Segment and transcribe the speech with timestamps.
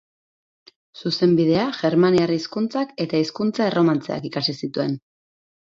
[1.01, 5.03] Zuzenbidea, Germaniar Hizkuntzak eta Hizkuntza Erromantzeak ikasi zituen.